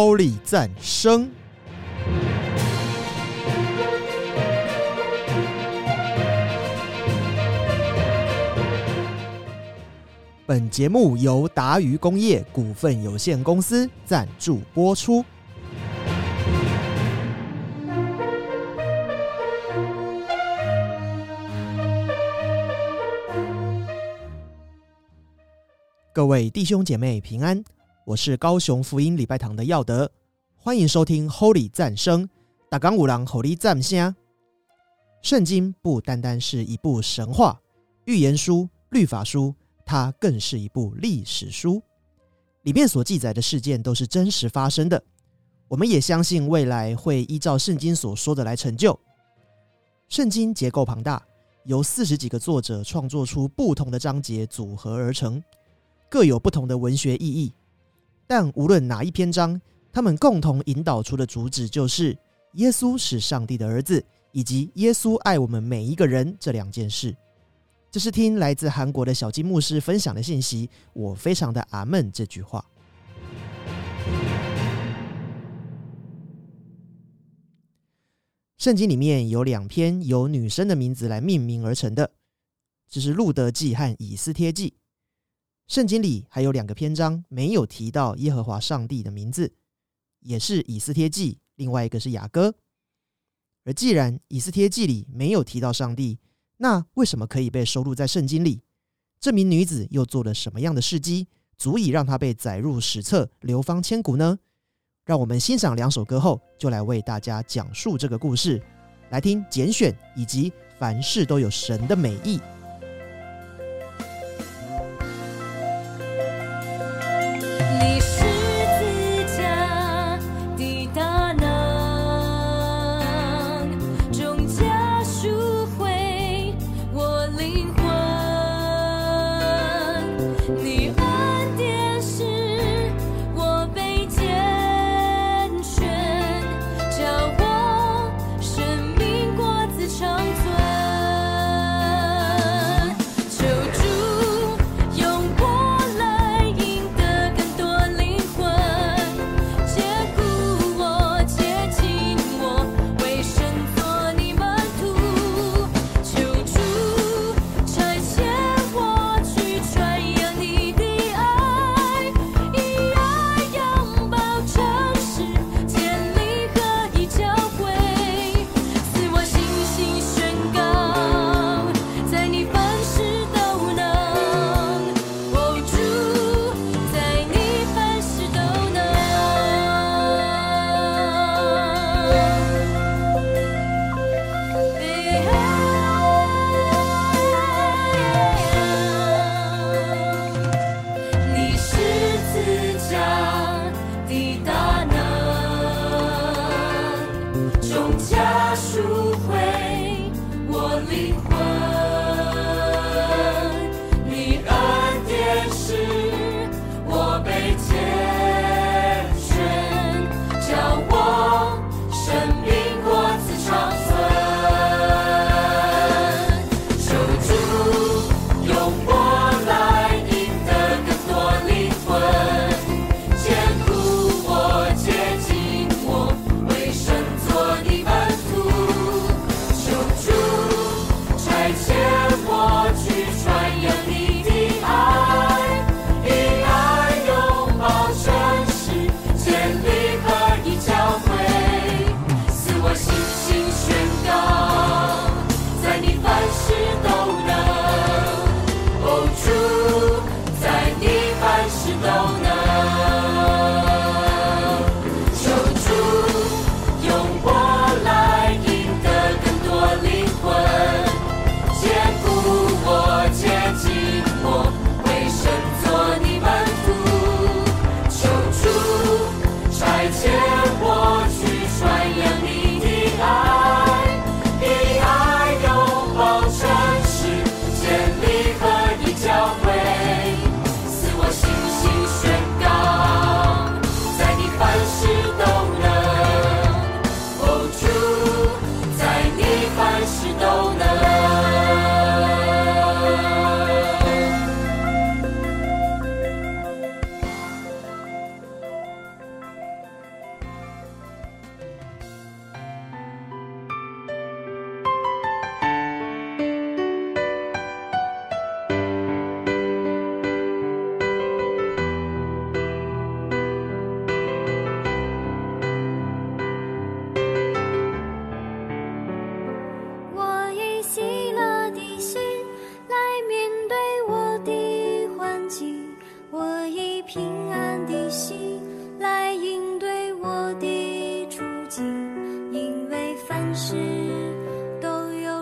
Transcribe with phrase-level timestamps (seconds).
[0.00, 1.28] Holy 赞声。
[10.46, 15.24] 本节目由达渝工业股份有限公司赞助播出。
[26.12, 27.64] 各位弟兄姐妹平安，
[28.08, 30.10] 我是高雄福音礼拜堂的耀德，
[30.56, 32.26] 欢迎收听 Holy 赞声。
[32.70, 34.16] 大港五郎 Holy 赞声。
[35.20, 37.60] 圣经不单单是一部神话、
[38.06, 41.82] 预言书、律法书，它更是一部历史书。
[42.62, 45.04] 里面所记载的事件都是真实发生的，
[45.68, 48.98] 我们也相信未来会依照圣经所说的来成就。
[50.08, 51.22] 圣经结构庞大，
[51.64, 55.44] 由四十几个作者创作出不同的章节组合而成。
[56.08, 57.52] 各有不同的文学意义，
[58.28, 59.58] 但无论哪一篇章，
[59.90, 62.16] 他们共同引导出的主旨就是
[62.52, 67.16] 耶稣是上帝的儿子，以及耶稣爱我们每一个人这两件事。
[67.90, 72.62] 这是听来自韩国的小金牧师分享的信息，我非常的阿门这句话。
[78.58, 82.10] 圣经里面有两篇由女生的名字来命名而成的，
[82.90, 84.74] 这是路德记和以斯帖记。
[85.68, 89.52] 圣经里还有两个篇章没有提到耶和华上帝的名字，
[90.20, 92.54] 也是以斯帖记，另外一个是雅歌。
[93.66, 96.18] 而既然以斯帖记里没有提到上帝，
[96.56, 98.62] 那为什么可以被收录在圣经里？
[99.20, 104.38] 这名女子又做了什么样的事迹，足以让她被载入史册、流芳千古呢？
[105.04, 108.62] 让我们欣赏两首歌后，就来为大家讲述这个故事。
[109.10, 112.40] 来听简选以及凡事都有神的美意。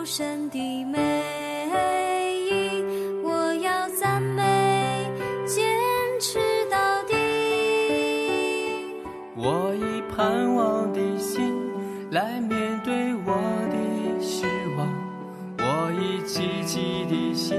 [0.06, 0.98] 神的美
[2.48, 2.84] 意，
[3.24, 5.04] 我要赞美，
[5.44, 5.66] 坚
[6.20, 6.38] 持
[6.70, 7.14] 到底。
[9.34, 11.52] 我以盼望的心
[12.12, 13.34] 来面对我
[13.68, 13.76] 的
[14.24, 14.46] 失
[14.78, 14.86] 望，
[15.58, 17.58] 我以积极的心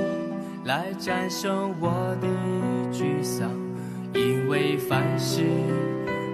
[0.64, 2.28] 来战胜我的
[2.94, 3.52] 沮丧，
[4.14, 5.44] 因为凡事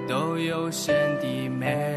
[0.08, 1.93] 都有神的美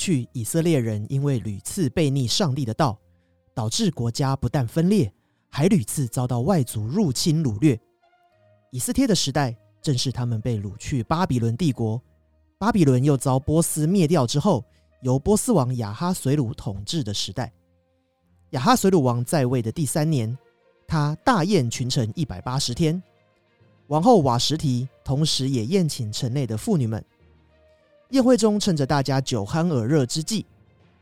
[0.00, 2.98] 去以色列人因为屡次背逆上帝的道，
[3.52, 5.12] 导致国家不但分裂，
[5.50, 7.78] 还屡次遭到外族入侵掳掠。
[8.70, 12.00] 以斯帖的时代正是他们被掳去巴比伦帝国，
[12.56, 14.64] 巴比伦又遭波斯灭掉之后，
[15.02, 17.52] 由波斯王亚哈随鲁统治的时代。
[18.52, 20.34] 亚哈随鲁王在位的第三年，
[20.88, 23.02] 他大宴群臣一百八十天，
[23.88, 27.04] 王后瓦什提同时也宴请城内的妇女们。
[28.10, 30.44] 宴会中，趁着大家酒酣耳热之际，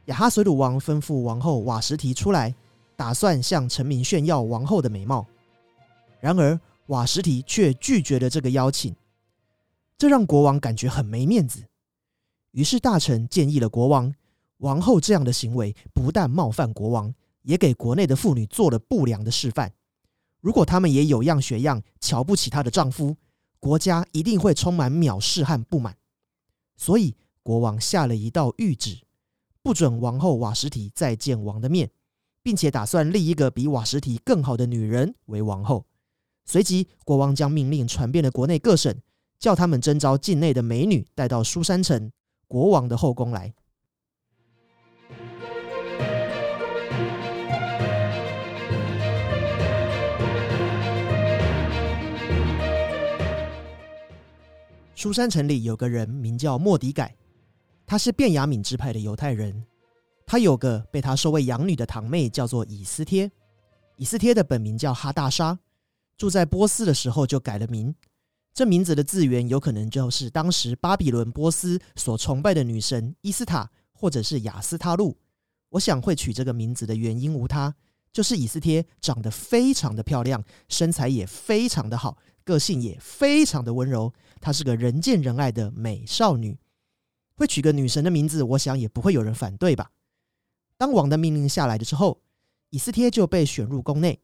[0.07, 2.55] 亚哈随鲁王吩咐王后瓦什提出来，
[2.97, 5.27] 打算向臣民炫耀王后的美貌。
[6.21, 8.95] 然而，瓦什提却拒绝了这个邀请，
[9.97, 11.65] 这让国王感觉很没面子。
[12.51, 14.13] 于是，大臣建议了国王，
[14.59, 19.73] 王后这样的行为不但冒犯国王，也给国内的妇女做了不良的示范。
[20.43, 23.17] 如果她们也有样学样，瞧不起她的丈夫，
[23.59, 25.97] 国家一定会充满藐视和不满。
[26.79, 29.01] 所以，国王下了一道谕旨，
[29.63, 31.91] 不准王后瓦什提再见王的面，
[32.41, 35.85] 并且打算立一个比瓦什提更好的女人为王后。
[36.47, 38.97] 随即，国王将命令传遍了国内各省，
[39.41, 42.13] 叫他们征召境内的美女带到苏山城
[42.47, 43.53] 国王的后宫来。
[55.01, 57.15] 苏珊城里有个人名叫莫迪改，
[57.87, 59.65] 他是便雅悯支派的犹太人。
[60.27, 63.31] 他有个被他收为养女的堂妹，叫做以斯帖。
[63.95, 65.57] 以斯帖的本名叫哈大沙，
[66.17, 67.95] 住在波斯的时候就改了名。
[68.53, 75.17] 这名字的字源有可能就是当时巴比伦波斯所崇拜的女神伊斯塔，或者是雅斯他路。
[75.69, 77.73] 我想会取这个名字的原因无他，
[78.13, 84.11] 就是以斯帖长得非常的漂亮，身材也非常的好，个性也非常的温柔。
[84.41, 86.59] 她是个人见人爱的美少女。
[87.35, 89.91] 会取个女神的名字，我想也不会有人反对吧。
[90.79, 92.23] 当王的命令下来的之后，
[92.71, 94.19] 以斯帖就被选入宫内。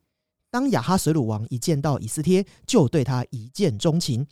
[0.50, 4.26] 当亚哈随鲁王一见到以斯帖，就对他一见钟情，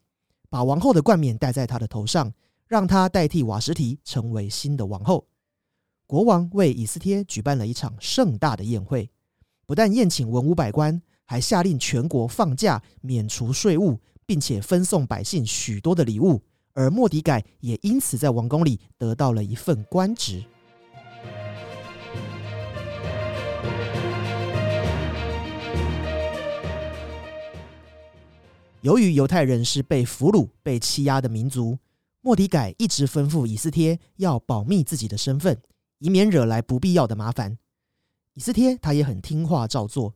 [0.49, 2.33] 把王后的冠冕戴在他的头上，
[2.67, 5.27] 让他代替瓦什提成为新的王后。
[6.07, 9.11] 国王为以斯帖举办了一场盛大的宴会，
[9.67, 11.01] 不但宴请文武百官，
[11.33, 16.43] 还下令全国放假、免除税务，并且分送百姓许多的礼物。
[16.75, 20.45] 而莫迪改也因此在王宫里得到了一份官职。
[28.83, 31.79] 由于犹太人是被俘虏、被欺压的民族，
[32.21, 35.59] 莫迪改一直吩咐以斯帖要保密自己的身份，
[35.99, 37.57] 以免惹来不必要的麻烦。
[38.35, 40.15] 以斯帖他也很听话照做。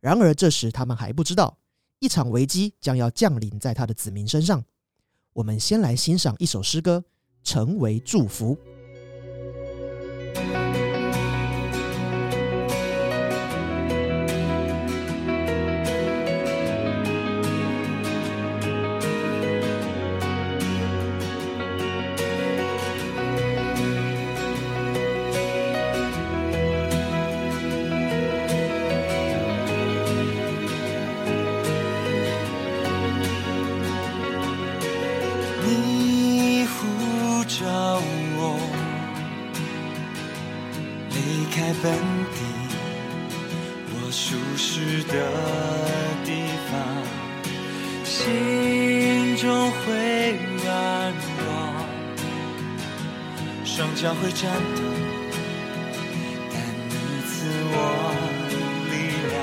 [0.00, 1.58] 然而这时他们还不知道，
[1.98, 4.64] 一场危机将要降临在他的子民身上。
[5.34, 7.04] 我们先来欣赏一首诗歌，
[7.48, 8.56] 《成为祝福》。
[38.42, 38.58] 我
[41.10, 41.92] 离开本
[42.32, 42.38] 地，
[43.92, 45.12] 我舒适的
[46.24, 46.28] 地
[46.70, 46.72] 方，
[48.02, 49.84] 心中会
[50.64, 51.44] 软弱，
[53.66, 54.80] 双脚会颤抖，
[56.50, 56.56] 但
[56.88, 56.92] 你
[57.28, 57.30] 赐
[57.72, 57.76] 我
[58.88, 58.92] 力
[59.28, 59.36] 量，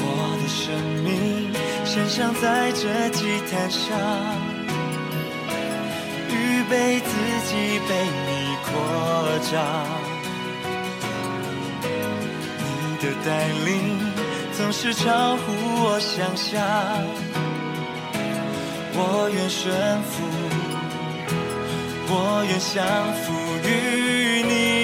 [0.00, 0.02] 我
[0.40, 0.64] 的生
[1.04, 1.10] 命。
[1.84, 3.90] 献上在这祭坛上，
[6.72, 7.12] 被自
[7.48, 7.90] 己被
[8.26, 8.72] 你扩
[9.50, 9.52] 张。
[12.56, 13.28] 你的带
[13.66, 13.70] 领
[14.56, 15.42] 总是超乎
[15.84, 16.64] 我想象，
[18.94, 19.70] 我愿顺
[20.04, 20.24] 服，
[22.08, 22.80] 我愿降
[23.20, 23.22] 服
[23.68, 23.70] 于
[24.48, 24.81] 你。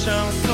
[0.00, 0.49] 上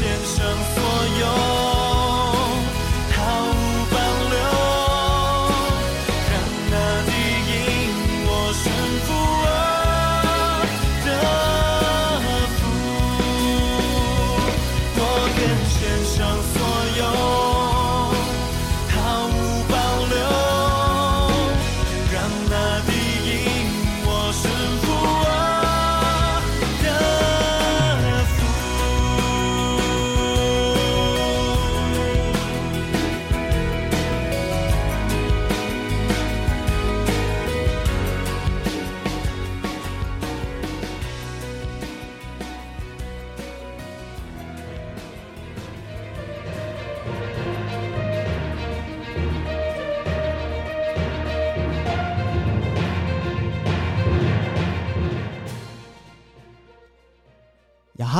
[0.00, 0.82] 献上所
[1.20, 1.49] 有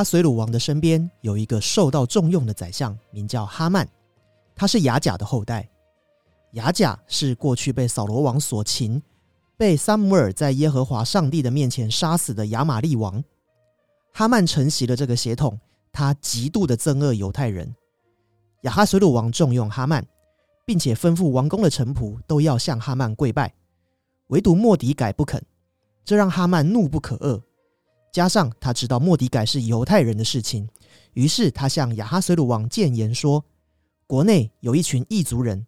[0.00, 3.86] 哈随鲁王的身边有一个受到重用的宰相，名叫哈曼，
[4.56, 5.68] 他是雅甲的后代。
[6.52, 9.02] 雅甲是过去被扫罗王所擒，
[9.58, 13.22] 被撒母耳在耶和华上帝的面前杀死的亚玛利王。
[14.14, 15.60] 哈曼承袭了这个血统，
[15.92, 17.70] 他极度的憎恶犹太人。
[18.62, 20.02] 亚哈随鲁王重用哈曼，
[20.64, 23.52] 并且吩咐王宫的臣仆都要向哈曼跪拜，
[24.28, 25.44] 唯独莫迪改不肯，
[26.06, 27.42] 这让哈曼怒不可遏。
[28.12, 30.68] 加上他知道莫迪改是犹太人的事情，
[31.12, 33.44] 于是他向亚哈随鲁王谏言说
[34.07, 35.66] ：“国内有一群异族人，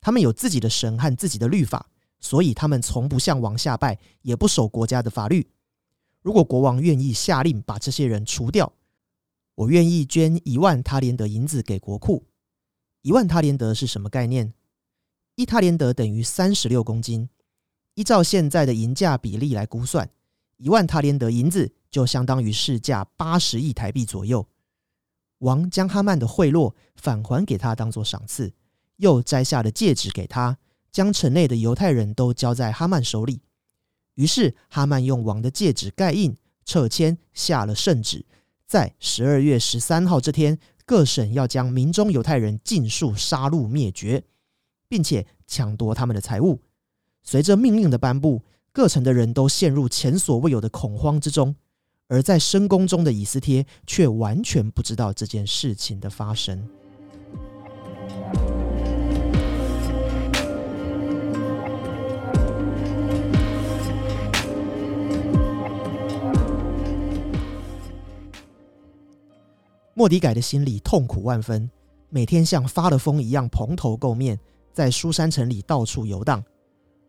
[0.00, 5.46] 他们有自己的神和自己的律法，所以他们从不向王下拜，也不守国家的法律。
[6.20, 8.72] 如果国王愿意下令把这些人除掉，
[9.54, 12.24] 我愿意捐一万他连德银子给国库。
[13.02, 14.52] 一万他连德是什么概念？
[15.36, 17.28] 一他连德等于三十六公斤，
[17.94, 20.10] 依照现在的银价比例来估算，
[20.56, 24.44] 一万他连德银子。”就相当于市价八十亿台币左右。
[25.38, 28.52] 王将哈曼的贿赂返还给他，当做赏赐，
[28.96, 30.58] 又摘下了戒指给他，
[30.90, 33.42] 将城内的犹太人都交在哈曼手里。
[34.14, 38.26] 于是哈曼用王的戒指盖印、撤签，下了圣旨，
[38.66, 44.24] 在十二月十三号这天，各省要将民中犹太人尽数杀戮灭绝，
[44.88, 46.60] 并且抢夺他们的财物。
[47.22, 51.54] 随着命令的颁布，各城的人都陷入前所未有的恐慌之中。
[52.14, 56.64] 而在深宫中的以斯帖却完全不知道这件事情的发生。
[69.94, 71.68] 莫迪改的心里痛苦万分，
[72.10, 74.38] 每天像发了疯一样蓬头垢面，
[74.72, 76.40] 在书山城里到处游荡。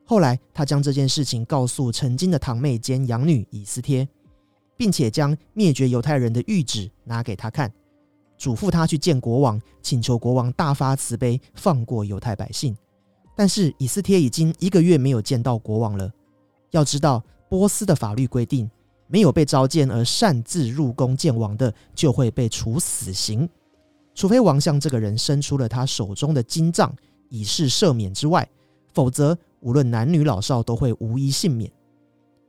[0.03, 4.07] 后来，他将这件事情告诉曾经的堂妹兼养女以斯帖。
[4.77, 7.71] 并且将灭绝犹太人的谕旨拿给他看，
[8.38, 12.75] 嘱咐他去见国王，请求国王大发慈悲，放过犹太百姓。
[13.35, 16.11] 但是以斯帖已经一个月没有见到国王了。
[16.71, 18.69] 要知道，波斯的法律规定，
[19.07, 23.47] 没有被召见而擅自入宫见王的，就会被处死刑，
[24.13, 26.93] 除非王向这个人伸出了他手中的金杖
[27.29, 28.47] 以示赦免之外，
[28.93, 31.71] 否则无论男女老少都会无一幸免。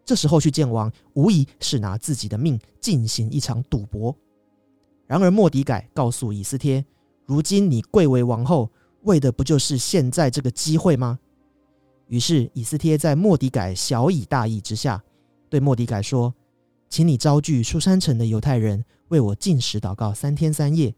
[0.07, 4.17] 这时候去见王，无疑是拿自己的命进行一场赌博。
[5.05, 6.83] 然而莫迪改告诉以斯帖
[7.27, 8.71] ：“如今你贵为王后，
[9.03, 11.19] 为的不就是现在这个机会吗？”
[12.07, 15.03] 于是以斯帖在莫迪改小以大义之下，
[15.51, 16.33] 对莫迪改说
[16.89, 20.95] ：“请你招聚苏山城的犹太人，为我进食祷告三天三夜。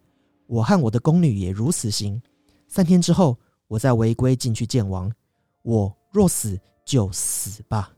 [0.46, 2.20] 我和我的宫女也如此行。
[2.66, 5.10] 三天之后，我再违规进去见王。
[5.62, 7.90] 我若死，就死吧。”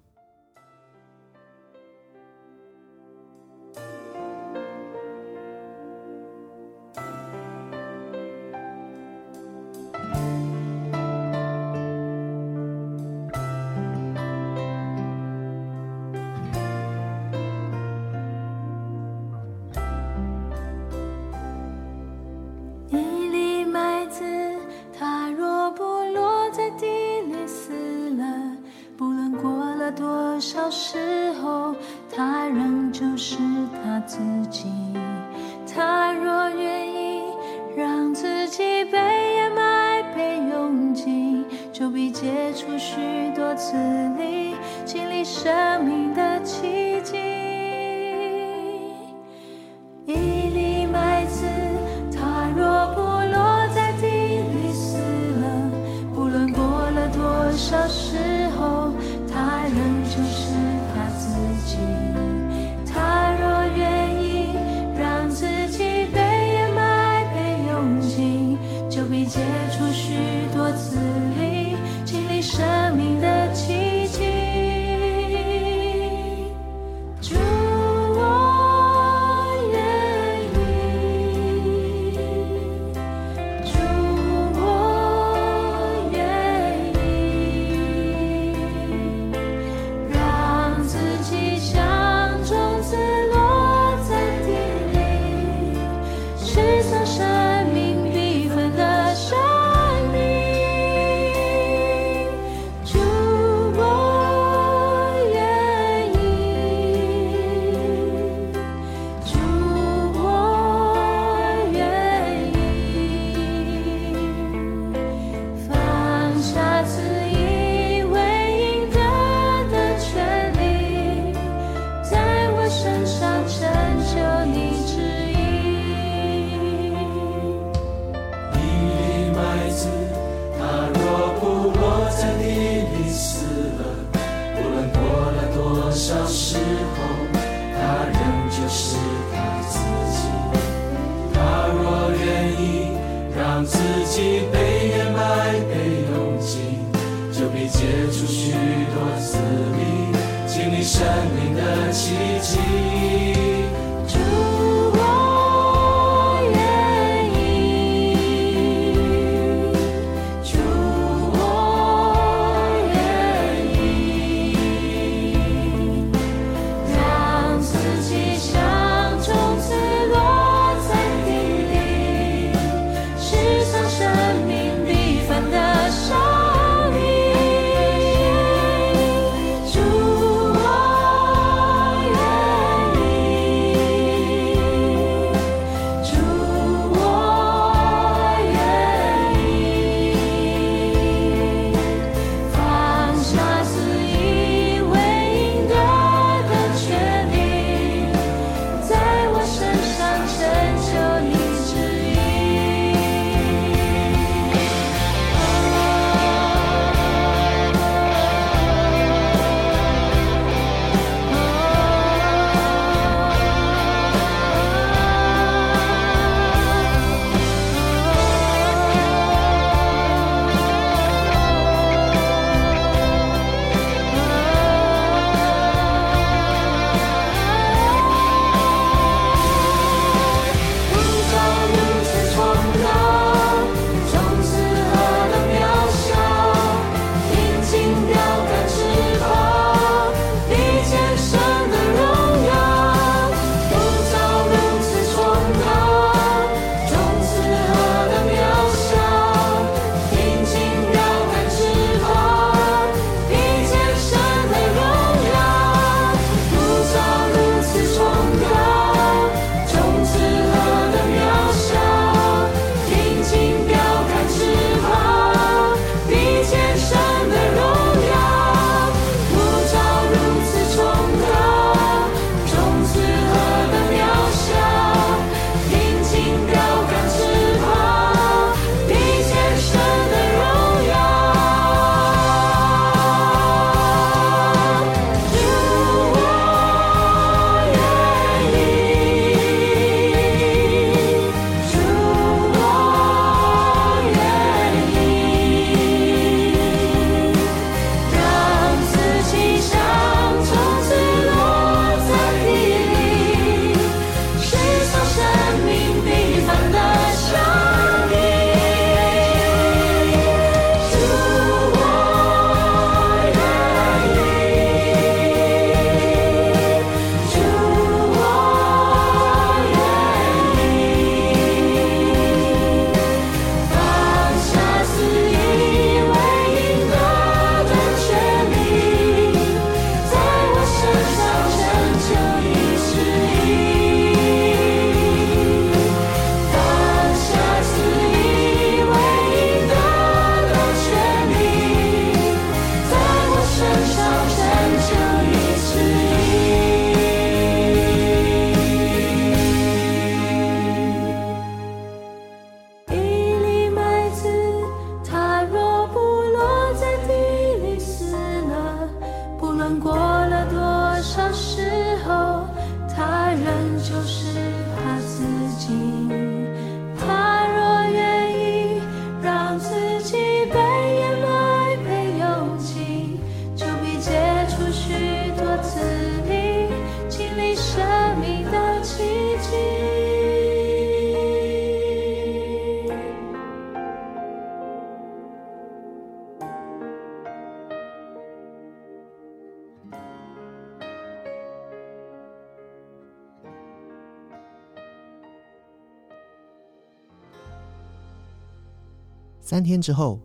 [399.50, 400.20] 三天之后，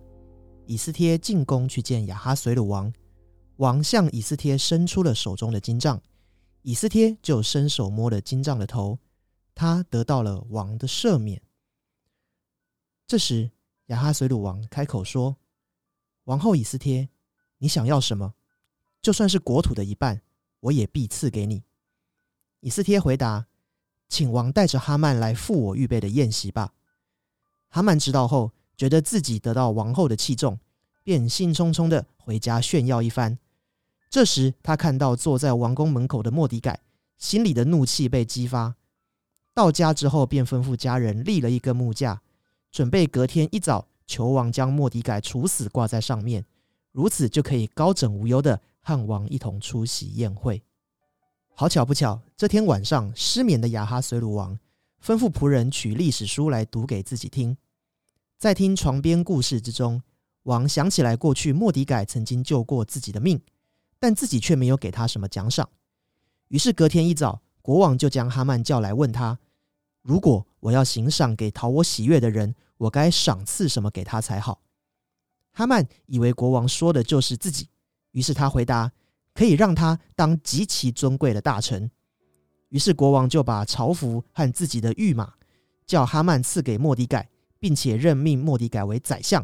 [0.67, 2.93] 以斯帖进宫去见雅哈随鲁王。
[3.55, 5.99] 王向以斯帖伸出了手中的金杖，
[6.61, 8.99] 以斯帖就伸手摸了金杖的头。
[9.55, 11.41] 他得到了王的赦免。
[13.07, 13.49] 这时，
[13.87, 15.37] 雅哈随鲁王开口说：
[16.25, 17.09] 「王后，以斯帖，
[17.57, 18.35] 你想要什么？
[19.01, 20.21] 就算是国土的一半，
[20.59, 21.63] 我也必赐给你。」
[22.61, 23.47] 以斯帖回答：
[24.07, 26.75] 「请王带着哈曼来赴我预备的宴席吧。」
[27.69, 28.51] 哈曼知道后。
[28.77, 30.59] 觉得自己得到王后的器重，
[31.03, 33.37] 便兴冲冲的回家炫耀一番。
[34.09, 36.79] 这时，他看到坐在王宫门口的莫迪改，
[37.17, 38.75] 心里的怒气被激发。
[39.53, 42.21] 到家之后，便吩咐家人立了一根木架，
[42.71, 46.45] 准备隔天一早求王将莫迪改处死，挂在上面，
[46.91, 50.61] 如此就可以高枕无忧的和王一同出席宴会。
[51.53, 54.59] 好巧不巧，这天晚上，失眠的雅哈随鲁王
[55.01, 57.55] 吩咐仆人取历史书来读给自己听。
[58.37, 60.01] 在听床边故事之中，
[60.43, 63.41] 王想起来过去莫迪改曾经救过自己的命，
[63.99, 65.69] 但自己却没有给他什么奖赏。
[66.49, 69.39] 于是隔天一早，国王就将哈曼叫来，问他：
[70.01, 74.61] 如果我要行赏给讨我喜悦的人，我该赏赐什么给他才好？
[75.51, 77.69] 哈曼以为国王说的就是自己，
[78.11, 78.91] 于是他回答。
[79.37, 81.91] 可以让他当极其尊贵的大臣。
[82.69, 85.33] 于是国王就把朝服和自己的御马
[85.85, 87.29] 叫哈曼赐给莫迪改，
[87.65, 89.43] 并且任命莫迪改为宰相。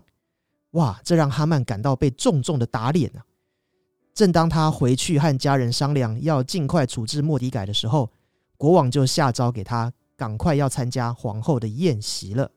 [0.73, 3.25] 哇，这让哈曼感到被重重的打脸啊！
[4.13, 8.11] 正当他回去和家人商量要尽快处置莫迪改的时候，
[8.57, 12.51] 国王就下诏给他赶快要参加皇后的宴席了。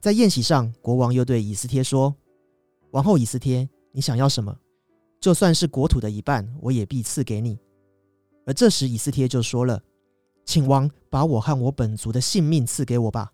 [0.00, 2.14] 在宴席上，国王又对以斯帖说
[2.92, 4.56] ：“王后以斯帖，你想要什么？
[5.24, 7.58] 就算是国土的一半，我也必赐给你。”
[8.44, 9.82] 而这时，以斯帖就说了
[10.44, 13.32] ：“请王把我和我本族的性命赐给我吧。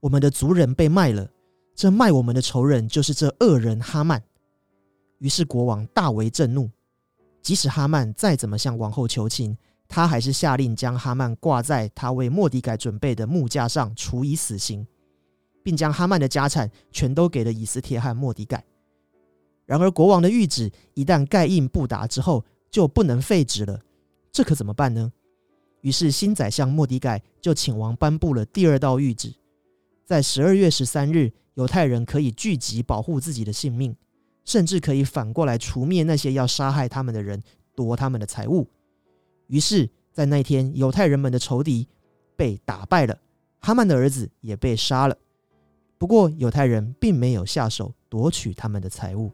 [0.00, 1.30] 我们的族人被卖了，
[1.74, 4.22] 这卖我们的仇人就是这恶人哈曼。”
[5.20, 6.70] 于是国王大为震怒，
[7.42, 9.54] 即使哈曼再怎么向王后求情，
[9.86, 14.86] 他还是下令将哈曼挂在他为莫迪改准备的木架上，处以死刑。
[15.62, 18.64] 并将哈曼的家产全都给了以斯帖和莫迪改。
[19.70, 23.80] 然而，国王的谕旨一旦盖印不达之后，就不能废止了。
[24.32, 25.12] 这可怎么办呢？
[25.82, 29.32] 于是，新宰相莫迪盖就请王颁布了第二道谕旨：
[30.04, 33.94] 在十二月十三日，犹太人可以聚集保护自己的性命，
[34.44, 37.40] 甚至可以反过来除灭那些要杀害他们的人，
[37.76, 38.66] 夺他们的财物。
[39.46, 41.86] 于是，在那天，犹太人们的仇敌
[42.34, 43.16] 被打败了，
[43.60, 45.16] 哈曼的儿子也被杀了。
[45.96, 49.30] 不过，犹太人并没有下手夺取他们的财物。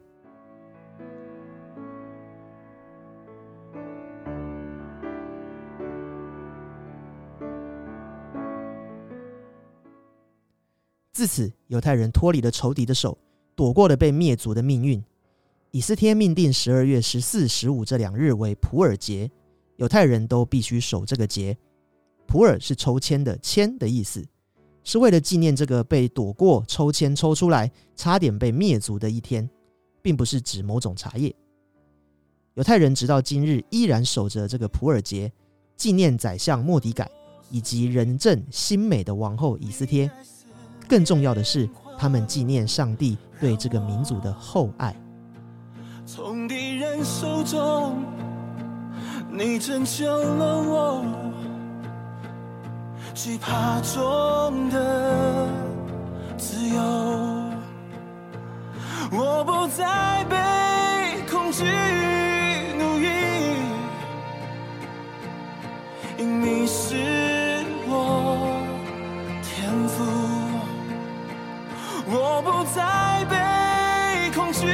[11.17, 13.17] 自此，犹太人脱离了仇敌的手，
[13.55, 15.03] 躲过了被灭族的命运。
[15.71, 19.31] 以斯帖命定十二月十四、十五这两日为普尔节，
[19.77, 21.57] 犹太人都必须守这个节。
[22.27, 24.23] 普尔是抽签的“签”的意思。
[24.83, 29.49] 是为了纪念这个被躲过抽签抽出来，差点被灭族的一天，
[30.03, 31.35] 并不是指某种茶叶。
[32.53, 35.33] 犹太人直到今日依然守着这个普尔节，
[35.75, 37.09] 纪念宰相莫迪改
[37.49, 40.11] 以及仁政新美的王后以斯帖。
[40.87, 44.95] 更重要的是，他们纪念上帝对这个民族的厚爱。
[46.05, 48.03] 从敌人手中，
[49.29, 51.03] 你拯救了我。
[53.13, 55.47] 惧怕中的
[56.37, 56.79] 自由，
[59.11, 60.16] 我不再
[72.77, 73.35] 再被
[74.35, 74.67] 恐惧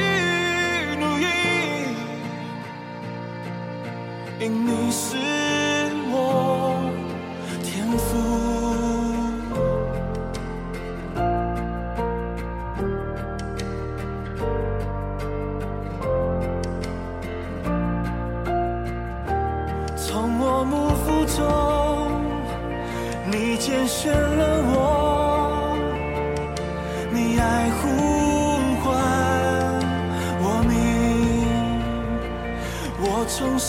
[0.99, 1.25] 奴役，
[4.41, 5.15] 因你是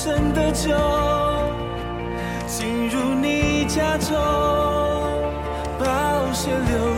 [0.04, 0.68] 深的酒，
[2.46, 4.14] 进入你家中，
[5.78, 6.93] 保险留。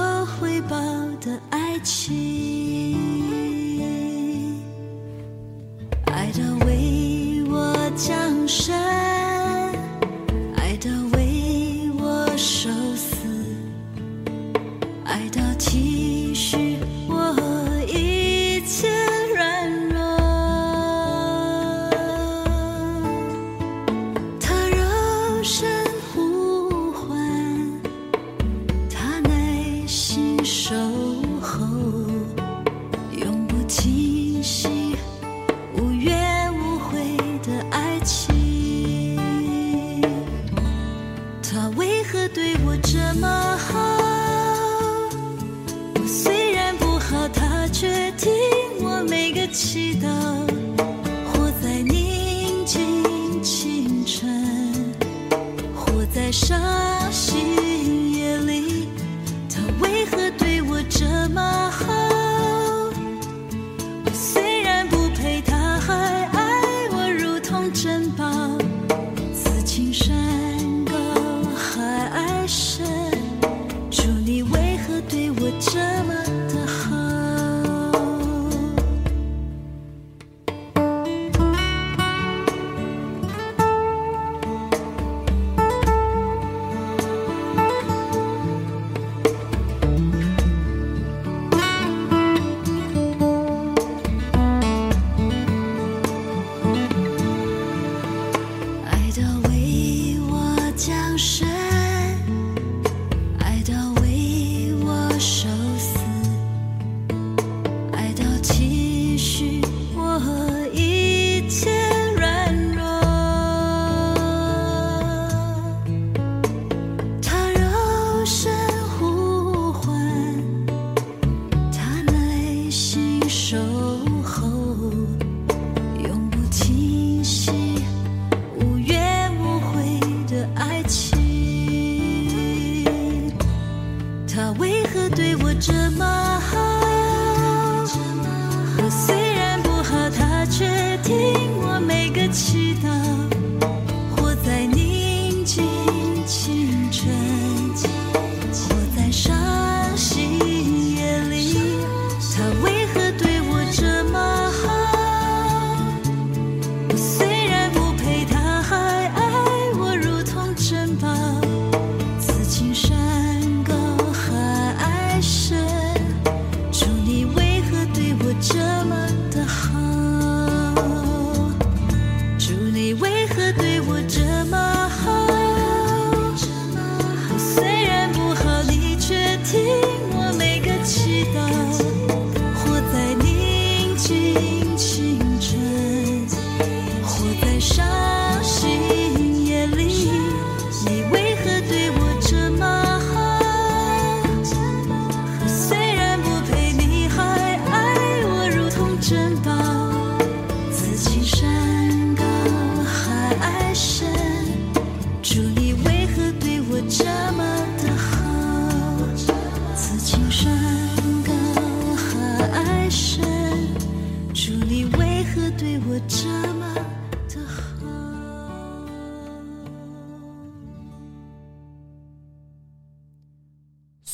[0.00, 0.76] 有回报
[1.20, 2.96] 的爱情。
[6.06, 8.99] 爱到为我降生。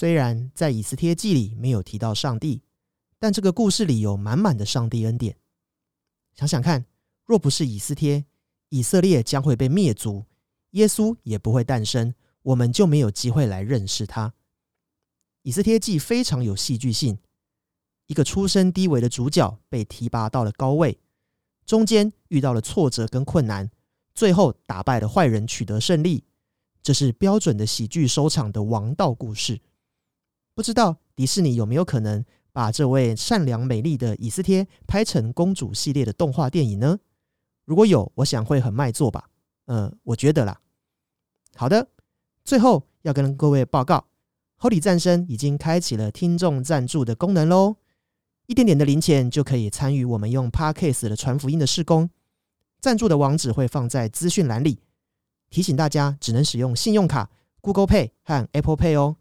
[0.07, 2.63] 虽然在以斯帖记里没有提到上帝，
[3.19, 5.37] 但这个故事里有满满的上帝恩典。
[6.33, 6.87] 想想看，
[7.25, 8.25] 若不是以斯帖，
[8.69, 10.25] 以色列将会被灭族，
[10.71, 14.33] 耶稣也不会诞生，我们就没有机会来认识他。
[15.43, 17.19] 以斯帖记非常有戏剧性，
[18.07, 21.01] 一个出身低微的主角被提拔到了高位，
[21.65, 23.69] 中间遇到了挫折跟困难，
[24.15, 26.23] 最后打败了坏人，取得胜利。
[26.81, 29.61] 这是标准的喜剧收场的王道故事。
[30.57, 36.99] 不知道迪士尼有没有可能把这位善良美丽的以斯帖拍成公主系列的动画电影呢？
[37.67, 39.29] 如果有，我想会很卖座吧。
[39.67, 40.59] 呃，我觉得啦。
[41.57, 41.89] 好的，
[42.43, 44.07] 最后要跟各位报告
[44.59, 47.77] ，Holy 战声已经开启了听众赞助的功能喽。
[48.47, 52.09] 一点点的零钱就可以参与我们用 Podcast 的传福音的施工。
[52.81, 54.81] 赞助的网址会放在资讯栏里。
[55.51, 57.31] 提醒大家，只能使用信用卡、
[57.61, 59.17] Google Pay 和 Apple Pay 哦。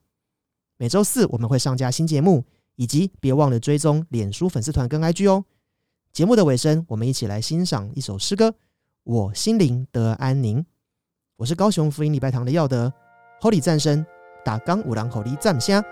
[0.78, 2.43] 每周四我们会上架新节目，
[2.76, 5.45] 以及别忘了追踪脸书粉丝团跟 IG 哦。
[6.11, 8.49] 节目的尾声，我们一起来欣赏一首诗歌
[9.03, 10.59] 《我心灵得安宁》。
[11.38, 12.91] 我是高雄福音礼拜堂的耀德
[13.41, 14.05] ，Holy 战声
[14.43, 15.84] 打刚五郎口的赞虾，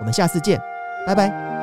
[0.00, 0.60] 我们下次见，
[1.06, 1.61] 拜拜。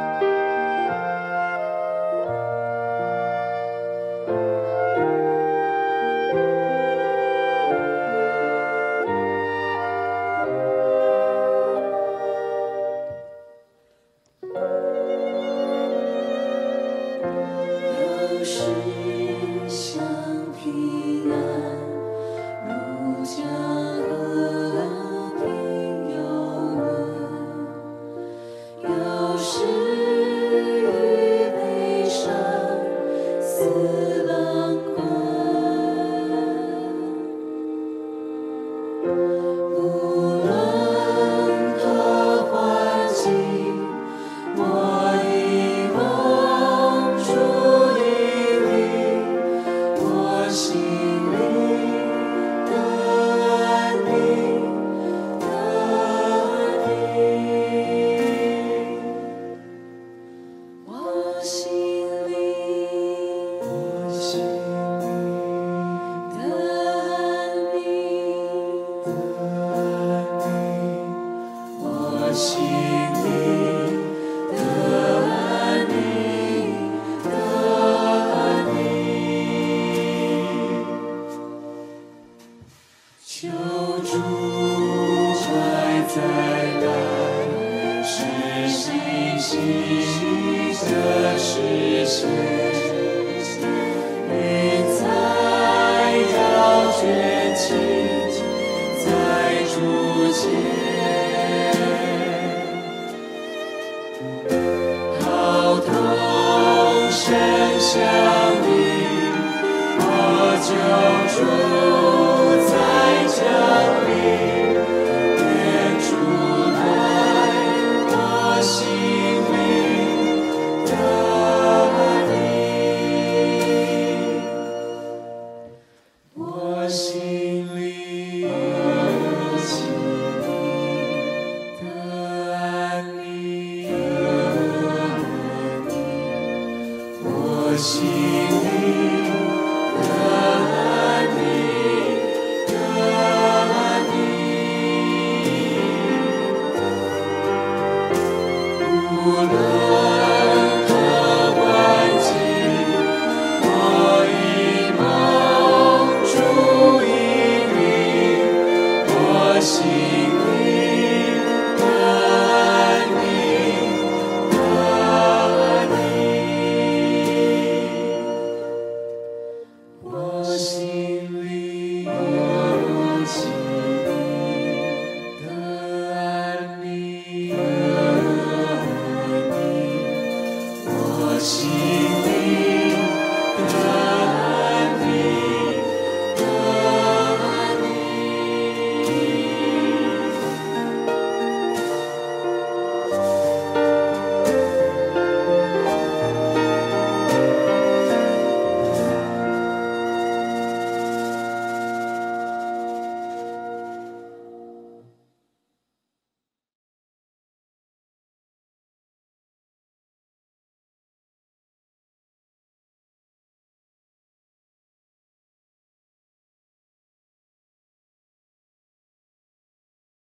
[137.80, 137.80] 宁。
[137.80, 138.59] 我心里